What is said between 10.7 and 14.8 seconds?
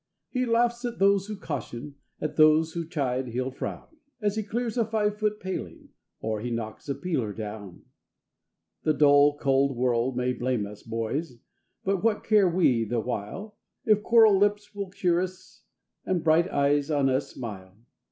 boys! but what care we the while, If coral lips